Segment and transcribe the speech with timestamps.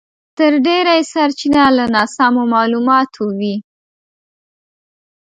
[0.37, 3.55] تر ډېره یې سرچينه له ناسمو مالوماتو وي.